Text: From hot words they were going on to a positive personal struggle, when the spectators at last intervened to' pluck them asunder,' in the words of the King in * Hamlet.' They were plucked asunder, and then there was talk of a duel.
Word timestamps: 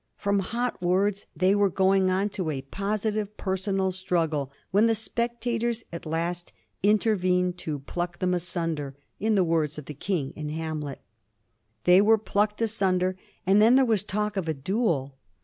From 0.15 0.39
hot 0.39 0.81
words 0.81 1.27
they 1.37 1.53
were 1.53 1.69
going 1.69 2.09
on 2.09 2.29
to 2.29 2.49
a 2.49 2.63
positive 2.63 3.37
personal 3.37 3.91
struggle, 3.91 4.51
when 4.71 4.87
the 4.87 4.95
spectators 4.95 5.83
at 5.93 6.07
last 6.07 6.51
intervened 6.81 7.59
to' 7.59 7.77
pluck 7.91 8.17
them 8.17 8.33
asunder,' 8.33 8.95
in 9.19 9.35
the 9.35 9.43
words 9.43 9.77
of 9.77 9.85
the 9.85 9.93
King 9.93 10.33
in 10.35 10.49
* 10.49 10.49
Hamlet.' 10.57 11.01
They 11.83 12.01
were 12.01 12.17
plucked 12.17 12.63
asunder, 12.63 13.15
and 13.45 13.61
then 13.61 13.75
there 13.75 13.85
was 13.85 14.03
talk 14.03 14.37
of 14.37 14.47
a 14.47 14.55
duel. 14.55 15.19